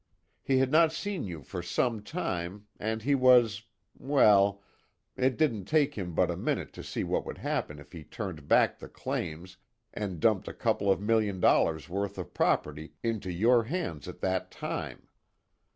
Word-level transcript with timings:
He 0.41 0.57
had 0.57 0.71
not 0.71 0.91
seen 0.91 1.25
you 1.25 1.43
for 1.43 1.61
some 1.61 2.01
time, 2.01 2.65
and 2.79 3.03
he 3.03 3.13
was 3.13 3.65
well, 3.95 4.63
it 5.15 5.37
didn't 5.37 5.65
take 5.65 5.93
him 5.95 6.15
but 6.15 6.31
a 6.31 6.35
minute 6.35 6.73
to 6.73 6.83
see 6.83 7.03
what 7.03 7.23
would 7.23 7.37
happen 7.37 7.77
if 7.77 7.91
he 7.91 8.03
turned 8.03 8.47
back 8.47 8.79
the 8.79 8.89
claims 8.89 9.57
and 9.93 10.19
dumped 10.19 10.47
a 10.47 10.55
couple 10.55 10.91
of 10.91 10.99
million 10.99 11.39
dollars 11.39 11.87
worth 11.87 12.17
of 12.17 12.33
property 12.33 12.93
into 13.03 13.31
your 13.31 13.65
hands 13.65 14.07
at 14.07 14.21
that 14.21 14.49
time. 14.49 15.07